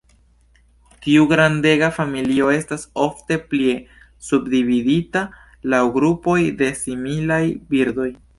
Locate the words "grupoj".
6.01-6.39